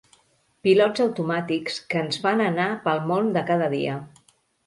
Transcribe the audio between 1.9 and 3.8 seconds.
que ens fan anar pel món de cada